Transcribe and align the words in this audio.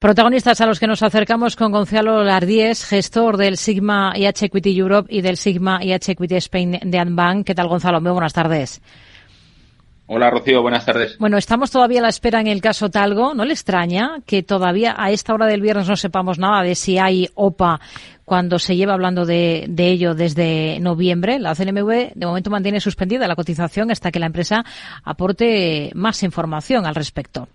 Protagonistas 0.00 0.58
a 0.62 0.66
los 0.66 0.80
que 0.80 0.86
nos 0.86 1.02
acercamos 1.02 1.56
con 1.56 1.72
Gonzalo 1.72 2.24
Lardíez, 2.24 2.86
gestor 2.86 3.36
del 3.36 3.58
Sigma 3.58 4.14
IH 4.16 4.46
Equity 4.46 4.74
Europe 4.78 5.14
y 5.14 5.20
del 5.20 5.36
Sigma 5.36 5.84
IH 5.84 6.12
Equity 6.12 6.36
Spain 6.36 6.80
de 6.82 6.98
Anbank. 6.98 7.46
¿Qué 7.46 7.54
tal, 7.54 7.68
Gonzalo? 7.68 8.00
Muy 8.00 8.10
buenas 8.12 8.32
tardes. 8.32 8.80
Hola, 10.06 10.30
Rocío. 10.30 10.62
Buenas 10.62 10.86
tardes. 10.86 11.18
Bueno, 11.18 11.36
estamos 11.36 11.70
todavía 11.70 11.98
a 11.98 12.04
la 12.04 12.08
espera 12.08 12.40
en 12.40 12.46
el 12.46 12.62
caso 12.62 12.88
Talgo. 12.88 13.34
¿No 13.34 13.44
le 13.44 13.52
extraña 13.52 14.22
que 14.24 14.42
todavía 14.42 14.94
a 14.96 15.10
esta 15.10 15.34
hora 15.34 15.44
del 15.44 15.60
viernes 15.60 15.86
no 15.86 15.96
sepamos 15.96 16.38
nada 16.38 16.62
de 16.62 16.76
si 16.76 16.96
hay 16.96 17.28
OPA 17.34 17.78
cuando 18.24 18.58
se 18.58 18.76
lleva 18.76 18.94
hablando 18.94 19.26
de, 19.26 19.66
de 19.68 19.88
ello 19.90 20.14
desde 20.14 20.80
noviembre? 20.80 21.38
La 21.38 21.54
CNMV 21.54 22.14
de 22.14 22.26
momento 22.26 22.48
mantiene 22.48 22.80
suspendida 22.80 23.28
la 23.28 23.36
cotización 23.36 23.90
hasta 23.90 24.10
que 24.10 24.18
la 24.18 24.26
empresa 24.26 24.64
aporte 25.04 25.90
más 25.94 26.22
información 26.22 26.86
al 26.86 26.94
respecto. 26.94 27.48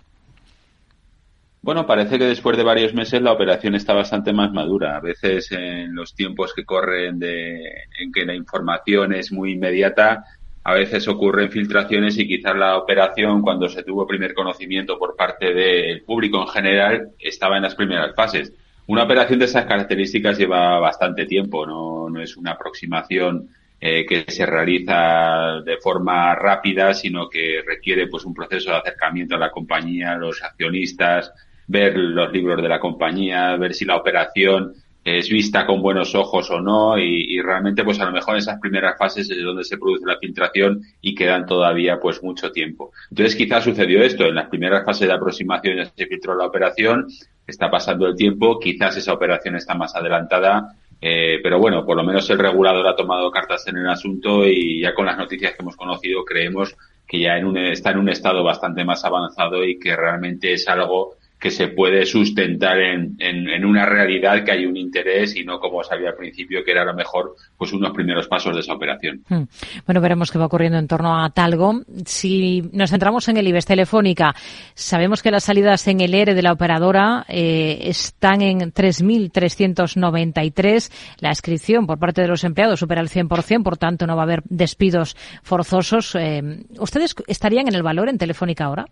Bueno, 1.66 1.88
parece 1.88 2.20
que 2.20 2.25
después 2.25 2.57
de 2.57 2.63
varios 2.63 2.93
meses 2.93 3.23
la 3.23 3.31
operación 3.31 3.73
está 3.73 3.91
bastante 3.91 4.31
más 4.31 4.53
madura. 4.53 4.98
A 4.98 4.99
veces 4.99 5.52
en 5.52 5.95
los 5.95 6.13
tiempos 6.13 6.53
que 6.53 6.63
corren 6.63 7.17
de, 7.17 7.57
en 7.98 8.12
que 8.13 8.23
la 8.23 8.35
información 8.35 9.16
es 9.16 9.31
muy 9.31 9.53
inmediata, 9.53 10.26
a 10.63 10.73
veces 10.76 11.07
ocurren 11.07 11.49
filtraciones 11.49 12.20
y 12.20 12.27
quizás 12.27 12.55
la 12.55 12.77
operación, 12.77 13.41
cuando 13.41 13.67
se 13.67 13.81
tuvo 13.81 14.05
primer 14.05 14.35
conocimiento 14.35 14.99
por 14.99 15.16
parte 15.16 15.55
del 15.55 16.04
público 16.04 16.40
en 16.40 16.49
general, 16.49 17.09
estaba 17.17 17.57
en 17.57 17.63
las 17.63 17.73
primeras 17.73 18.13
fases. 18.13 18.54
Una 18.85 19.05
operación 19.05 19.40
de 19.40 19.45
esas 19.45 19.66
características 19.66 20.38
lleva 20.38 20.79
bastante 20.79 21.26
tiempo, 21.26 21.66
no, 21.66 22.21
es 22.21 22.38
una 22.38 22.52
aproximación 22.52 23.49
eh, 23.82 24.05
que 24.05 24.23
se 24.27 24.45
realiza 24.45 25.62
de 25.66 25.77
forma 25.77 26.35
rápida, 26.35 26.93
sino 26.93 27.27
que 27.27 27.63
requiere 27.66 28.05
pues 28.05 28.23
un 28.23 28.35
proceso 28.35 28.70
de 28.70 28.77
acercamiento 28.77 29.34
a 29.34 29.40
la 29.40 29.49
compañía, 29.49 30.12
a 30.12 30.18
los 30.18 30.43
accionistas, 30.43 31.34
ver 31.68 31.98
los 31.98 32.32
libros 32.32 32.62
de 32.62 32.70
la 32.70 32.80
compañía, 32.80 33.55
ver 33.58 33.74
si 33.74 33.86
la 33.86 33.98
operación 33.98 34.74
es 35.05 35.30
vista 35.30 35.68
con 35.68 35.84
buenos 35.84 36.16
ojos 36.16 36.49
o 36.49 36.60
no 36.60 36.98
y, 36.98 37.40
realmente 37.40 37.84
pues 37.84 37.99
a 37.99 38.05
lo 38.05 38.12
mejor 38.12 38.34
en 38.34 38.40
esas 38.40 38.60
primeras 38.60 38.98
fases 38.98 39.30
es 39.30 39.44
donde 39.44 39.63
se 39.63 39.77
produce 39.77 40.04
la 40.04 40.18
filtración 40.18 40.82
y 40.99 41.13
quedan 41.13 41.46
todavía 41.46 41.99
pues 41.99 42.24
mucho 42.24 42.52
tiempo. 42.52 42.91
Entonces 43.12 43.35
quizás 43.35 43.63
sucedió 43.63 44.02
esto, 44.02 44.26
en 44.26 44.34
las 44.34 44.49
primeras 44.49 44.84
fases 44.84 45.07
de 45.07 45.13
aproximación 45.13 45.77
ya 45.77 45.85
se 45.85 46.07
filtró 46.07 46.35
la 46.35 46.48
operación, 46.48 47.05
está 47.46 47.70
pasando 47.70 48.07
el 48.07 48.16
tiempo, 48.16 48.60
quizás 48.60 48.98
esa 48.98 49.13
operación 49.13 49.55
está 49.55 49.76
más 49.76 49.96
adelantada, 49.96 50.76
eh, 51.00 51.40
pero 51.44 51.60
bueno, 51.60 51.85
por 51.85 51.98
lo 51.98 52.04
menos 52.04 52.27
el 52.32 52.40
regulador 52.40 52.88
ha 52.88 52.96
tomado 52.96 53.29
cartas 53.29 53.68
en 53.68 53.77
el 53.77 53.88
asunto 53.88 54.44
y 54.48 54.82
ya 54.82 54.96
con 54.96 55.05
las 55.05 55.20
noticias 55.20 55.54
que 55.54 55.62
hemos 55.62 55.76
conocido 55.76 56.26
creemos 56.26 56.76
que 57.07 57.20
ya 57.20 57.38
en 57.38 57.46
un, 57.46 57.57
está 57.57 57.91
en 57.91 58.00
un 58.00 58.10
estado 58.10 58.44
bastante 58.44 58.84
más 58.84 59.05
avanzado 59.05 59.63
y 59.63 59.77
que 59.77 59.96
realmente 59.96 60.54
es 60.54 60.68
algo 60.68 61.18
que 61.46 61.51
se 61.51 61.68
puede 61.68 62.07
sustentar 62.07 62.79
en, 62.79 63.18
en, 63.20 63.63
una 63.63 63.85
realidad 63.85 64.44
que 64.44 64.51
hay 64.51 64.66
un 64.66 64.75
interés 64.75 65.35
y 65.35 65.44
no 65.44 65.59
como 65.59 65.84
sabía 65.84 66.09
al 66.09 66.16
principio 66.16 66.63
que 66.66 66.72
era 66.72 66.81
a 66.81 66.85
lo 66.85 66.96
mejor 66.96 67.35
pues 67.56 67.72
unos 67.72 67.91
primeros 67.91 68.28
pasos 68.28 68.56
de 68.56 68.62
esa 68.62 68.74
operación. 68.74 69.24
Hmm. 69.29 69.44
Bueno, 69.85 70.01
veremos 70.01 70.31
qué 70.31 70.40
va 70.40 70.47
ocurriendo 70.47 70.79
en 70.79 70.88
torno 70.88 71.23
a 71.23 71.29
Talgo. 71.29 71.84
Si 72.03 72.63
nos 72.73 72.90
centramos 72.90 73.28
en 73.28 73.38
el 73.38 73.47
IBEX 73.47 73.68
Telefónica, 73.68 74.34
sabemos 74.73 75.22
que 75.22 75.29
las 75.29 75.44
salidas 75.44 75.88
en 75.88 76.01
el 76.01 76.16
ERE 76.16 76.34
de 76.34 76.41
la 76.41 76.51
operadora 76.51 77.28
eh, 77.29 77.78
están 77.84 78.41
en 78.41 78.73
3.393. 78.73 80.91
La 81.19 81.29
inscripción 81.29 81.85
por 81.85 82.00
parte 82.00 82.23
de 82.23 82.28
los 82.28 82.44
empleados 82.44 82.79
supera 82.79 83.01
el 83.01 83.09
100%, 83.09 83.62
por 83.62 83.78
tanto 83.78 84.07
no 84.07 84.16
va 84.16 84.23
a 84.23 84.25
haber 84.25 84.41
despidos 84.46 85.16
forzosos. 85.44 86.16
Eh, 86.16 86.63
¿Ustedes 86.79 87.13
estarían 87.28 87.68
en 87.68 87.75
el 87.75 87.84
valor 87.84 88.09
en 88.09 88.18
Telefónica 88.18 88.66
ahora? 88.66 88.88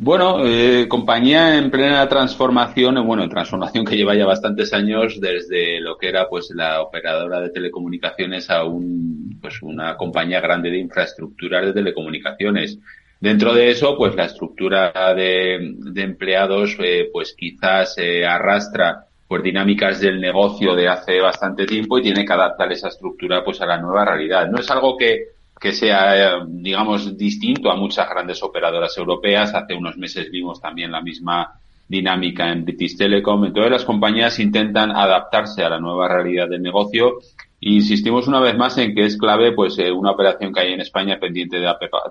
Bueno, 0.00 0.46
eh, 0.46 0.86
compañía 0.86 1.58
en 1.58 1.72
plena 1.72 2.08
transformación, 2.08 3.04
bueno, 3.04 3.28
transformación 3.28 3.84
que 3.84 3.96
lleva 3.96 4.14
ya 4.14 4.26
bastantes 4.26 4.72
años 4.72 5.20
desde 5.20 5.80
lo 5.80 5.98
que 5.98 6.08
era 6.08 6.28
pues 6.28 6.52
la 6.54 6.82
operadora 6.82 7.40
de 7.40 7.50
telecomunicaciones 7.50 8.48
a 8.48 8.62
un, 8.62 9.40
pues 9.42 9.60
una 9.60 9.96
compañía 9.96 10.40
grande 10.40 10.70
de 10.70 10.78
infraestructuras 10.78 11.66
de 11.66 11.72
telecomunicaciones. 11.72 12.78
Dentro 13.18 13.52
de 13.52 13.70
eso, 13.70 13.96
pues 13.96 14.14
la 14.14 14.26
estructura 14.26 14.92
de, 15.16 15.74
de 15.76 16.02
empleados, 16.02 16.76
eh, 16.78 17.08
pues 17.12 17.34
quizás 17.36 17.98
eh, 17.98 18.24
arrastra 18.24 19.04
por 19.26 19.42
dinámicas 19.42 20.00
del 20.00 20.20
negocio 20.20 20.76
de 20.76 20.86
hace 20.86 21.20
bastante 21.20 21.66
tiempo 21.66 21.98
y 21.98 22.02
tiene 22.02 22.24
que 22.24 22.32
adaptar 22.32 22.70
esa 22.70 22.86
estructura 22.86 23.42
pues 23.44 23.60
a 23.60 23.66
la 23.66 23.78
nueva 23.78 24.04
realidad. 24.04 24.48
No 24.48 24.60
es 24.60 24.70
algo 24.70 24.96
que 24.96 25.37
que 25.60 25.72
sea, 25.72 26.44
digamos, 26.46 27.16
distinto 27.16 27.70
a 27.70 27.76
muchas 27.76 28.08
grandes 28.08 28.42
operadoras 28.42 28.96
europeas. 28.96 29.54
Hace 29.54 29.74
unos 29.74 29.96
meses 29.96 30.30
vimos 30.30 30.60
también 30.60 30.92
la 30.92 31.00
misma 31.00 31.60
dinámica 31.88 32.52
en 32.52 32.64
British 32.64 32.96
Telecom. 32.96 33.44
Entonces 33.46 33.72
las 33.72 33.84
compañías 33.84 34.38
intentan 34.38 34.90
adaptarse 34.90 35.64
a 35.64 35.70
la 35.70 35.80
nueva 35.80 36.06
realidad 36.06 36.48
del 36.48 36.62
negocio 36.62 37.18
e 37.60 37.70
insistimos 37.70 38.28
una 38.28 38.40
vez 38.40 38.56
más 38.56 38.78
en 38.78 38.94
que 38.94 39.04
es 39.04 39.16
clave 39.16 39.52
pues 39.52 39.78
eh, 39.78 39.90
una 39.90 40.12
operación 40.12 40.52
que 40.52 40.60
hay 40.60 40.72
en 40.74 40.80
España 40.80 41.18
pendiente 41.18 41.56
de, 41.56 41.62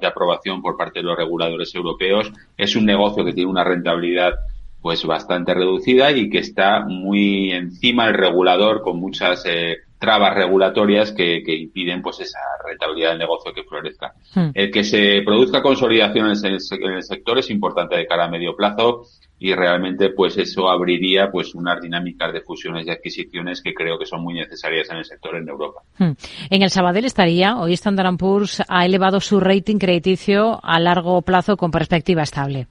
de, 0.02 0.08
aprobación 0.08 0.62
por 0.62 0.76
parte 0.76 1.00
de 1.00 1.04
los 1.04 1.18
reguladores 1.18 1.74
europeos. 1.74 2.32
Es 2.58 2.76
un 2.76 2.86
negocio 2.86 3.24
que 3.24 3.34
tiene 3.34 3.50
una 3.50 3.64
rentabilidad 3.64 4.34
pues 4.82 5.06
bastante 5.06 5.54
reducida 5.54 6.12
y 6.12 6.30
que 6.30 6.40
está 6.40 6.82
muy 6.82 7.52
encima 7.52 8.06
del 8.06 8.16
regulador 8.16 8.82
con 8.82 9.00
muchas 9.00 9.46
eh, 9.46 9.78
trabas 10.00 10.36
regulatorias 10.36 11.12
que, 11.12 11.42
que, 11.44 11.56
impiden 11.56 12.02
pues 12.02 12.20
esa 12.20 12.40
rentabilidad 12.66 13.10
del 13.10 13.20
negocio 13.20 13.54
que 13.54 13.64
florezca. 13.64 14.14
Hmm. 14.34 14.50
El 14.54 14.72
que 14.72 14.84
se 14.84 15.22
produzca 15.26 15.62
consolidación 15.62 16.28
en 16.28 16.46
el, 16.46 16.60
en 16.72 16.94
el, 16.94 17.04
sector 17.04 17.38
es 17.40 17.50
importante 17.50 17.96
de 17.96 18.06
cara 18.06 18.26
a 18.26 18.30
medio 18.30 18.56
plazo 18.56 19.04
y 19.40 19.54
realmente 19.54 20.10
pues 20.10 20.38
eso 20.38 20.70
abriría 20.70 21.30
pues 21.32 21.56
unas 21.56 21.82
dinámicas 21.82 22.34
de 22.34 22.42
fusiones 22.42 22.86
y 22.88 22.92
adquisiciones 22.92 23.62
que 23.62 23.74
creo 23.74 23.98
que 23.98 24.06
son 24.06 24.24
muy 24.24 24.36
necesarias 24.36 24.90
en 24.90 24.98
el 24.98 25.06
sector 25.06 25.36
en 25.36 25.48
Europa. 25.48 25.82
Hmm. 25.98 26.12
En 26.50 26.62
el 26.62 26.70
Sabadell 26.70 27.06
estaría, 27.06 27.58
hoy 27.58 27.74
Standard 27.74 28.18
Poor's 28.18 28.64
ha 28.68 28.86
elevado 28.86 29.20
su 29.20 29.40
rating 29.40 29.78
crediticio 29.78 30.60
a 30.64 30.80
largo 30.80 31.22
plazo 31.22 31.58
con 31.58 31.72
perspectiva 31.72 32.24
estable 32.24 32.68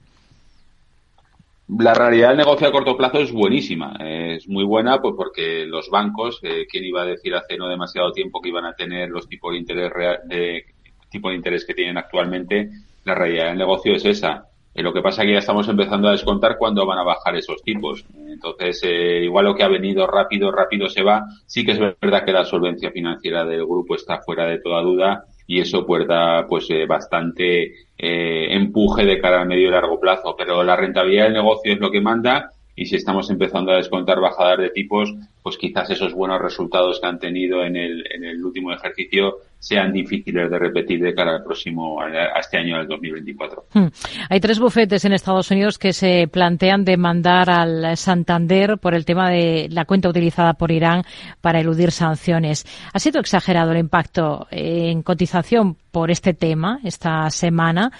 la 1.69 1.93
realidad 1.93 2.29
del 2.29 2.37
negocio 2.37 2.67
a 2.67 2.71
corto 2.71 2.95
plazo 2.95 3.19
es 3.19 3.31
buenísima. 3.31 3.97
Es 3.99 4.47
muy 4.47 4.63
buena 4.63 5.01
pues 5.01 5.15
porque 5.17 5.65
los 5.65 5.89
bancos, 5.89 6.39
eh, 6.43 6.65
¿quién 6.69 6.85
iba 6.85 7.01
a 7.01 7.05
decir 7.05 7.35
hace 7.35 7.57
no 7.57 7.67
demasiado 7.67 8.11
tiempo 8.11 8.41
que 8.41 8.49
iban 8.49 8.65
a 8.65 8.73
tener 8.73 9.09
los 9.09 9.27
tipos 9.27 9.51
de 9.51 9.59
interés 9.59 9.91
de 10.25 10.65
tipo 11.09 11.29
de 11.29 11.35
interés 11.35 11.65
que 11.65 11.73
tienen 11.73 11.97
actualmente? 11.97 12.69
La 13.03 13.15
realidad 13.15 13.47
del 13.47 13.57
negocio 13.57 13.95
es 13.95 14.05
esa. 14.05 14.45
Eh, 14.73 14.81
lo 14.81 14.93
que 14.93 15.01
pasa 15.01 15.21
es 15.21 15.27
que 15.27 15.33
ya 15.33 15.39
estamos 15.39 15.67
empezando 15.67 16.07
a 16.07 16.11
descontar 16.11 16.57
cuándo 16.57 16.85
van 16.85 16.99
a 16.99 17.03
bajar 17.03 17.35
esos 17.35 17.61
tipos. 17.63 18.05
Entonces, 18.15 18.81
eh, 18.83 19.23
igual 19.23 19.45
lo 19.45 19.55
que 19.55 19.63
ha 19.63 19.67
venido 19.67 20.07
rápido, 20.07 20.51
rápido 20.51 20.87
se 20.87 21.03
va. 21.03 21.25
Sí 21.45 21.65
que 21.65 21.73
es 21.73 21.79
verdad 21.79 22.23
que 22.23 22.31
la 22.31 22.45
solvencia 22.45 22.91
financiera 22.91 23.43
del 23.43 23.65
grupo 23.65 23.95
está 23.95 24.21
fuera 24.21 24.45
de 24.45 24.59
toda 24.59 24.81
duda 24.81 25.25
y 25.47 25.61
eso 25.61 25.85
pues 25.85 26.05
pues 26.49 26.69
eh, 26.69 26.85
bastante 26.85 27.73
eh, 27.97 28.47
empuje 28.53 29.05
de 29.05 29.19
cara 29.19 29.41
al 29.41 29.47
medio 29.47 29.69
y 29.69 29.71
largo 29.71 29.99
plazo. 29.99 30.35
Pero 30.37 30.63
la 30.63 30.75
rentabilidad 30.75 31.23
del 31.25 31.33
negocio 31.33 31.73
es 31.73 31.79
lo 31.79 31.89
que 31.89 32.01
manda 32.01 32.51
y 32.75 32.85
si 32.85 32.95
estamos 32.95 33.29
empezando 33.31 33.71
a 33.71 33.77
descontar 33.77 34.19
bajadas 34.19 34.59
de 34.59 34.69
tipos, 34.69 35.15
pues 35.47 35.57
quizás 35.57 35.89
esos 35.89 36.13
buenos 36.13 36.41
resultados 36.41 36.99
que 36.99 37.07
han 37.07 37.19
tenido 37.19 37.63
en 37.63 37.77
el, 37.77 38.03
en 38.13 38.25
el 38.25 38.43
último 38.43 38.73
ejercicio 38.73 39.37
sean 39.57 39.93
difíciles 39.93 40.51
de 40.51 40.59
repetir 40.59 40.99
de 41.01 41.15
cara 41.15 41.37
al 41.37 41.43
próximo, 41.45 42.01
a 42.01 42.37
este 42.37 42.57
año 42.57 42.77
del 42.77 42.87
2024. 42.89 43.63
Hmm. 43.73 43.85
Hay 44.29 44.41
tres 44.41 44.59
bufetes 44.59 45.05
en 45.05 45.13
Estados 45.13 45.49
Unidos 45.49 45.79
que 45.79 45.93
se 45.93 46.27
plantean 46.27 46.83
demandar 46.83 47.49
al 47.49 47.95
Santander 47.95 48.77
por 48.77 48.93
el 48.93 49.05
tema 49.05 49.29
de 49.29 49.69
la 49.71 49.85
cuenta 49.85 50.09
utilizada 50.09 50.55
por 50.55 50.69
Irán 50.69 51.03
para 51.39 51.61
eludir 51.61 51.91
sanciones. 51.91 52.65
¿Ha 52.91 52.99
sido 52.99 53.21
exagerado 53.21 53.71
el 53.71 53.77
impacto 53.77 54.47
en 54.51 55.01
cotización 55.01 55.77
por 55.91 56.11
este 56.11 56.33
tema 56.33 56.81
esta 56.83 57.29
semana? 57.29 57.93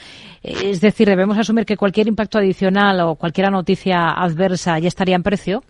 Es 0.44 0.82
decir, 0.82 1.08
debemos 1.08 1.38
asumir 1.38 1.66
que 1.66 1.78
cualquier 1.78 2.10
impacto 2.10 2.40
adicional 2.40 3.00
o 3.00 3.16
cualquier 3.16 3.50
noticia 3.52 4.10
adversa 4.10 4.80
ya 4.80 4.90
estaría 4.90 5.16
en 5.16 5.24
precio. 5.24 5.64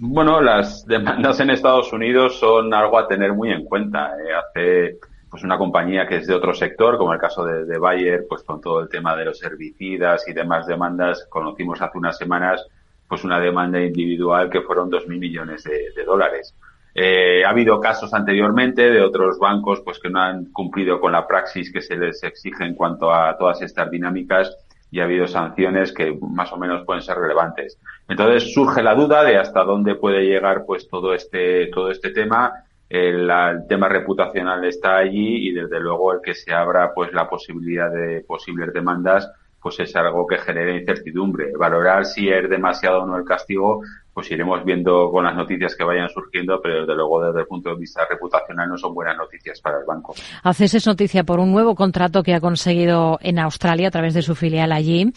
Bueno, 0.00 0.40
las 0.40 0.86
demandas 0.86 1.40
en 1.40 1.50
Estados 1.50 1.92
Unidos 1.92 2.38
son 2.38 2.72
algo 2.72 3.00
a 3.00 3.08
tener 3.08 3.32
muy 3.32 3.50
en 3.50 3.64
cuenta. 3.64 4.12
Eh, 4.12 4.32
hace 4.32 4.98
pues 5.28 5.42
una 5.42 5.58
compañía 5.58 6.06
que 6.06 6.18
es 6.18 6.26
de 6.28 6.34
otro 6.34 6.54
sector, 6.54 6.96
como 6.96 7.12
el 7.12 7.18
caso 7.18 7.44
de, 7.44 7.78
Bayer, 7.78 8.24
pues 8.28 8.44
con 8.44 8.60
todo 8.60 8.80
el 8.80 8.88
tema 8.88 9.16
de 9.16 9.24
los 9.24 9.42
herbicidas 9.42 10.26
y 10.28 10.32
demás 10.32 10.68
demandas, 10.68 11.26
conocimos 11.28 11.82
hace 11.82 11.98
unas 11.98 12.16
semanas 12.16 12.64
pues 13.08 13.24
una 13.24 13.40
demanda 13.40 13.80
individual 13.80 14.50
que 14.50 14.60
fueron 14.60 14.88
dos 14.88 15.08
mil 15.08 15.18
millones 15.18 15.64
de, 15.64 16.04
dólares. 16.04 16.54
Eh, 16.94 17.42
ha 17.44 17.50
habido 17.50 17.80
casos 17.80 18.14
anteriormente 18.14 18.90
de 18.90 19.02
otros 19.02 19.38
bancos 19.40 19.80
pues 19.80 19.98
que 19.98 20.10
no 20.10 20.20
han 20.20 20.44
cumplido 20.52 21.00
con 21.00 21.10
la 21.10 21.26
praxis 21.26 21.72
que 21.72 21.80
se 21.80 21.96
les 21.96 22.22
exige 22.22 22.64
en 22.64 22.74
cuanto 22.74 23.12
a 23.12 23.36
todas 23.36 23.62
estas 23.62 23.90
dinámicas 23.90 24.56
y 24.90 25.00
ha 25.00 25.04
habido 25.04 25.26
sanciones 25.26 25.92
que 25.92 26.18
más 26.20 26.52
o 26.52 26.56
menos 26.56 26.84
pueden 26.84 27.02
ser 27.02 27.18
relevantes. 27.18 27.78
Entonces 28.08 28.52
surge 28.52 28.82
la 28.82 28.94
duda 28.94 29.22
de 29.24 29.36
hasta 29.36 29.64
dónde 29.64 29.94
puede 29.94 30.22
llegar 30.22 30.64
pues 30.66 30.88
todo 30.88 31.14
este 31.14 31.66
todo 31.68 31.90
este 31.90 32.10
tema. 32.10 32.64
El, 32.88 33.30
tema 33.68 33.88
reputacional 33.88 34.64
está 34.64 34.96
allí 34.96 35.48
y 35.48 35.52
desde 35.52 35.78
luego 35.78 36.14
el 36.14 36.20
que 36.22 36.34
se 36.34 36.54
abra 36.54 36.94
pues 36.94 37.12
la 37.12 37.28
posibilidad 37.28 37.90
de 37.90 38.24
posibles 38.26 38.72
demandas 38.72 39.30
pues 39.60 39.80
es 39.80 39.94
algo 39.96 40.26
que 40.26 40.38
genera 40.38 40.76
incertidumbre. 40.76 41.52
Valorar 41.58 42.04
si 42.04 42.28
es 42.28 42.48
demasiado 42.48 43.02
o 43.02 43.06
no 43.06 43.16
el 43.16 43.24
castigo, 43.24 43.82
pues 44.12 44.30
iremos 44.30 44.64
viendo 44.64 45.10
con 45.10 45.24
las 45.24 45.36
noticias 45.36 45.74
que 45.76 45.84
vayan 45.84 46.08
surgiendo, 46.08 46.60
pero 46.62 46.80
desde 46.80 46.94
luego 46.94 47.24
desde 47.24 47.40
el 47.40 47.46
punto 47.46 47.70
de 47.70 47.76
vista 47.76 48.06
reputacional 48.08 48.68
no 48.68 48.76
son 48.76 48.94
buenas 48.94 49.16
noticias 49.16 49.60
para 49.60 49.78
el 49.78 49.84
banco. 49.84 50.14
Haces 50.42 50.86
noticia 50.86 51.24
por 51.24 51.40
un 51.40 51.52
nuevo 51.52 51.74
contrato 51.74 52.22
que 52.22 52.34
ha 52.34 52.40
conseguido 52.40 53.18
en 53.20 53.38
Australia 53.38 53.88
a 53.88 53.90
través 53.90 54.14
de 54.14 54.22
su 54.22 54.34
filial 54.34 54.72
allí. 54.72 55.12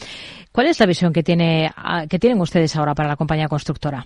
¿Cuál 0.52 0.68
es 0.68 0.80
la 0.80 0.86
visión 0.86 1.14
que 1.14 1.24
tiene 1.24 1.72
que 2.10 2.20
tienen 2.20 2.40
ustedes 2.42 2.76
ahora 2.76 2.94
para 2.94 3.10
la 3.10 3.16
compañía 3.16 3.48
constructora? 3.48 4.06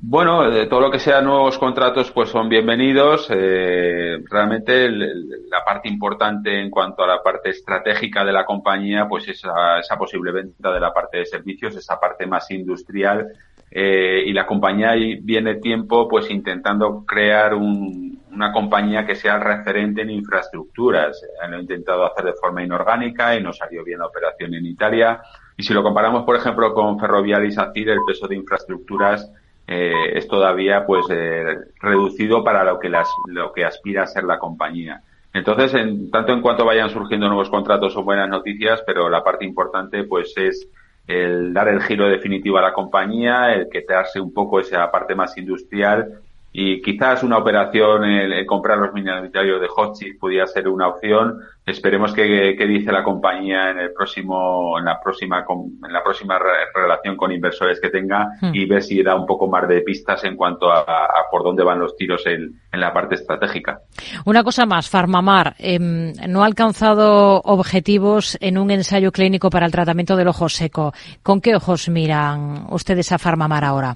Bueno, 0.00 0.48
de 0.48 0.66
todo 0.66 0.80
lo 0.80 0.90
que 0.92 1.00
sea 1.00 1.20
nuevos 1.20 1.58
contratos, 1.58 2.12
pues 2.12 2.28
son 2.28 2.48
bienvenidos. 2.48 3.26
Eh, 3.30 4.18
realmente 4.30 4.88
la 4.88 5.64
parte 5.66 5.88
importante 5.88 6.60
en 6.60 6.70
cuanto 6.70 7.02
a 7.02 7.08
la 7.08 7.20
parte 7.20 7.50
estratégica 7.50 8.24
de 8.24 8.32
la 8.32 8.44
compañía, 8.44 9.08
pues 9.08 9.26
esa, 9.26 9.80
esa 9.80 9.98
posible 9.98 10.30
venta 10.30 10.72
de 10.72 10.78
la 10.78 10.92
parte 10.92 11.18
de 11.18 11.26
servicios, 11.26 11.74
esa 11.74 11.98
parte 11.98 12.26
más 12.28 12.48
industrial. 12.52 13.26
Eh, 13.72 14.22
y 14.24 14.32
la 14.32 14.46
compañía 14.46 14.92
viene 15.20 15.56
tiempo, 15.56 16.06
pues 16.06 16.30
intentando 16.30 17.04
crear 17.04 17.54
una 17.54 18.52
compañía 18.52 19.04
que 19.04 19.16
sea 19.16 19.36
referente 19.40 20.02
en 20.02 20.10
infraestructuras. 20.10 21.20
Lo 21.50 21.56
he 21.56 21.60
intentado 21.60 22.06
hacer 22.06 22.24
de 22.24 22.34
forma 22.34 22.62
inorgánica 22.62 23.34
y 23.34 23.42
nos 23.42 23.58
salió 23.58 23.82
bien 23.82 23.98
la 23.98 24.06
operación 24.06 24.54
en 24.54 24.64
Italia. 24.64 25.20
Y 25.56 25.64
si 25.64 25.74
lo 25.74 25.82
comparamos, 25.82 26.22
por 26.22 26.36
ejemplo, 26.36 26.72
con 26.72 27.00
Ferrovial 27.00 27.44
y 27.44 27.50
SACIR, 27.50 27.88
el 27.90 28.04
peso 28.06 28.28
de 28.28 28.36
infraestructuras 28.36 29.28
eh, 29.68 30.16
es 30.16 30.26
todavía 30.26 30.86
pues 30.86 31.04
eh, 31.10 31.44
reducido 31.80 32.42
para 32.42 32.64
lo 32.64 32.78
que, 32.78 32.88
las, 32.88 33.08
lo 33.26 33.52
que 33.52 33.66
aspira 33.66 34.04
a 34.04 34.06
ser 34.06 34.24
la 34.24 34.38
compañía. 34.38 35.02
Entonces, 35.34 35.74
en, 35.74 36.10
tanto 36.10 36.32
en 36.32 36.40
cuanto 36.40 36.64
vayan 36.64 36.88
surgiendo 36.88 37.28
nuevos 37.28 37.50
contratos 37.50 37.92
son 37.92 38.06
buenas 38.06 38.30
noticias, 38.30 38.82
pero 38.86 39.10
la 39.10 39.22
parte 39.22 39.44
importante 39.44 40.04
pues 40.04 40.32
es 40.38 40.70
el 41.06 41.52
dar 41.52 41.68
el 41.68 41.82
giro 41.82 42.08
definitivo 42.08 42.56
a 42.56 42.62
la 42.62 42.72
compañía, 42.72 43.52
el 43.54 43.68
quitarse 43.68 44.20
un 44.20 44.32
poco 44.32 44.58
esa 44.58 44.90
parte 44.90 45.14
más 45.14 45.36
industrial 45.36 46.22
y 46.60 46.82
quizás 46.82 47.22
una 47.22 47.38
operación, 47.38 48.02
el, 48.04 48.44
comprar 48.44 48.78
los 48.78 48.92
minoritarios 48.92 49.60
de 49.60 49.68
Hotchkiss 49.68 50.16
podría 50.18 50.44
ser 50.44 50.66
una 50.66 50.88
opción. 50.88 51.38
Esperemos 51.64 52.12
que, 52.12 52.56
dice 52.66 52.90
la 52.90 53.04
compañía 53.04 53.70
en 53.70 53.78
el 53.78 53.92
próximo, 53.92 54.76
en 54.76 54.84
la 54.84 54.98
próxima, 55.00 55.44
en 55.48 55.92
la 55.92 56.02
próxima 56.02 56.36
relación 56.74 57.16
con 57.16 57.30
inversores 57.30 57.80
que 57.80 57.90
tenga 57.90 58.30
hmm. 58.40 58.50
y 58.52 58.66
ver 58.66 58.82
si 58.82 59.00
da 59.04 59.14
un 59.14 59.24
poco 59.24 59.46
más 59.46 59.68
de 59.68 59.82
pistas 59.82 60.24
en 60.24 60.34
cuanto 60.34 60.72
a, 60.72 60.84
por 61.30 61.44
dónde 61.44 61.62
van 61.62 61.78
los 61.78 61.94
tiros 61.94 62.26
en, 62.26 62.60
en, 62.72 62.80
la 62.80 62.92
parte 62.92 63.14
estratégica. 63.14 63.78
Una 64.24 64.42
cosa 64.42 64.66
más, 64.66 64.90
Farmamar 64.90 65.54
em, 65.60 66.12
no 66.28 66.42
ha 66.42 66.46
alcanzado 66.46 67.40
objetivos 67.44 68.36
en 68.40 68.58
un 68.58 68.72
ensayo 68.72 69.12
clínico 69.12 69.48
para 69.48 69.64
el 69.64 69.70
tratamiento 69.70 70.16
del 70.16 70.26
ojo 70.26 70.48
seco. 70.48 70.92
¿Con 71.22 71.40
qué 71.40 71.54
ojos 71.54 71.88
miran 71.88 72.66
ustedes 72.70 73.12
a 73.12 73.18
Farmamar 73.18 73.64
ahora? 73.64 73.94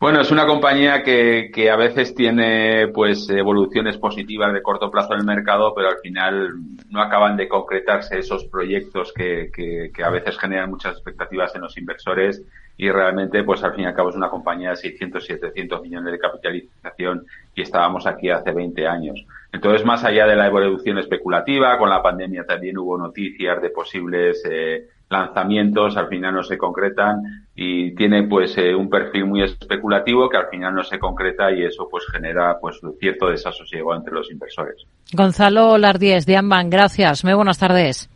Bueno, 0.00 0.22
es 0.22 0.30
una 0.30 0.46
compañía 0.46 1.02
que, 1.02 1.50
que, 1.52 1.70
a 1.70 1.76
veces 1.76 2.14
tiene 2.14 2.88
pues 2.88 3.28
evoluciones 3.28 3.98
positivas 3.98 4.50
de 4.54 4.62
corto 4.62 4.90
plazo 4.90 5.12
en 5.12 5.20
el 5.20 5.26
mercado, 5.26 5.74
pero 5.74 5.90
al 5.90 5.98
final 5.98 6.54
no 6.88 7.02
acaban 7.02 7.36
de 7.36 7.46
concretarse 7.46 8.18
esos 8.18 8.46
proyectos 8.46 9.12
que, 9.12 9.50
que, 9.54 9.90
que, 9.94 10.02
a 10.02 10.08
veces 10.08 10.38
generan 10.38 10.70
muchas 10.70 10.94
expectativas 10.94 11.54
en 11.54 11.60
los 11.60 11.76
inversores 11.76 12.42
y 12.78 12.90
realmente 12.90 13.44
pues 13.44 13.62
al 13.62 13.74
fin 13.74 13.84
y 13.84 13.86
al 13.88 13.94
cabo 13.94 14.08
es 14.08 14.16
una 14.16 14.30
compañía 14.30 14.70
de 14.70 14.76
600, 14.76 15.22
700 15.22 15.82
millones 15.82 16.12
de 16.12 16.18
capitalización 16.18 17.26
y 17.54 17.60
estábamos 17.60 18.06
aquí 18.06 18.30
hace 18.30 18.52
20 18.52 18.86
años. 18.86 19.22
Entonces, 19.52 19.84
más 19.84 20.02
allá 20.02 20.26
de 20.26 20.34
la 20.34 20.46
evolución 20.46 20.96
especulativa, 20.96 21.76
con 21.76 21.90
la 21.90 22.02
pandemia 22.02 22.46
también 22.46 22.78
hubo 22.78 22.96
noticias 22.96 23.60
de 23.60 23.68
posibles 23.68 24.42
eh, 24.50 24.86
lanzamientos 25.10 25.96
al 25.96 26.08
final 26.08 26.34
no 26.34 26.42
se 26.42 26.56
concretan 26.56 27.20
y 27.54 27.94
tiene 27.94 28.22
pues 28.28 28.56
eh, 28.56 28.74
un 28.74 28.88
perfil 28.88 29.26
muy 29.26 29.42
especulativo 29.42 30.28
que 30.28 30.36
al 30.36 30.48
final 30.48 30.74
no 30.74 30.84
se 30.84 30.98
concreta 30.98 31.50
y 31.52 31.64
eso 31.64 31.88
pues 31.90 32.04
genera 32.10 32.56
pues 32.60 32.80
cierto 32.98 33.28
desasosiego 33.28 33.94
entre 33.94 34.14
los 34.14 34.30
inversores. 34.30 34.84
Gonzalo 35.12 35.76
Lardíez 35.76 36.24
de 36.26 36.36
Amban, 36.36 36.70
gracias. 36.70 37.24
Muy 37.24 37.34
buenas 37.34 37.58
tardes. 37.58 38.08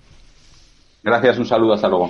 Gracias, 1.03 1.39
un 1.39 1.45
saludo, 1.45 1.75
hasta 1.75 1.89
luego. 1.89 2.03